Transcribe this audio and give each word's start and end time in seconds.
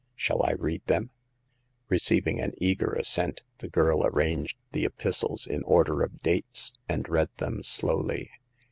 Shall 0.15 0.41
I 0.43 0.53
read 0.53 0.81
them?" 0.87 1.11
Receiving 1.89 2.41
an 2.41 2.53
eager 2.57 2.91
assent, 2.93 3.43
the 3.59 3.69
girl 3.69 4.03
arranged 4.03 4.57
the 4.71 4.83
epistles 4.83 5.45
in 5.45 5.61
order 5.61 6.01
of 6.01 6.17
dates, 6.23 6.73
and 6.89 7.07
read 7.07 7.29
them 7.37 7.61
slowly. 7.61 8.31